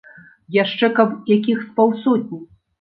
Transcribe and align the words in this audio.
Яшчэ 0.63 0.89
каб 1.01 1.13
якіх 1.35 1.63
з 1.69 1.71
паўсотні. 1.79 2.45